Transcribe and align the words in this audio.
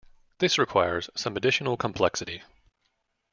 This 0.39 0.57
requires 0.57 1.11
some 1.15 1.37
additional 1.37 1.77
complexity. 1.77 2.41